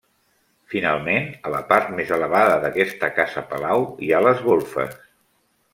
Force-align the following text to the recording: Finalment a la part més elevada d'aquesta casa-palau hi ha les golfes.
Finalment 0.73 1.27
a 1.49 1.51
la 1.55 1.61
part 1.73 1.93
més 1.99 2.15
elevada 2.17 2.57
d'aquesta 2.65 3.11
casa-palau 3.21 3.89
hi 4.07 4.13
ha 4.19 4.25
les 4.31 4.43
golfes. 4.49 4.99